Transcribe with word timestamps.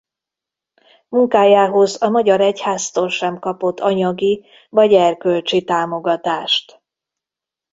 Munkájához 1.09 2.01
a 2.01 2.09
magyar 2.09 2.41
egyháztól 2.41 3.09
sem 3.09 3.39
kapott 3.39 3.79
anyagi 3.79 4.45
vagy 4.69 4.93
erkölcsi 4.93 5.63
támogatást. 5.63 6.83